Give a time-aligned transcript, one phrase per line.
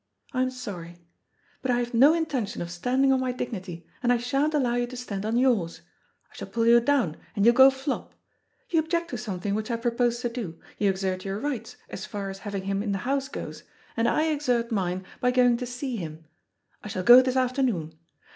[0.33, 1.05] I am sorry.
[1.61, 4.87] But I have no intention of standing on my dignity, and I sha'n't allow you
[4.87, 5.81] to stand on yours.
[6.31, 8.15] I shall pull you down, and you'll go flop.
[8.71, 12.31] You object to something which I propose to do, you exert your rights, as far
[12.31, 13.61] as having him in the house goes,
[13.95, 16.25] and I exert mine by going to see him.
[16.83, 17.93] I shall go this afternoon.